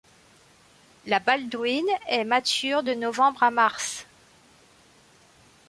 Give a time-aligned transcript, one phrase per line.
[1.05, 4.07] La Baldwin est mature de novembre à mars.